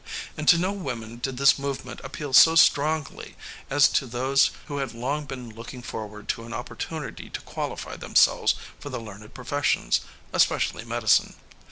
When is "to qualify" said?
7.29-7.97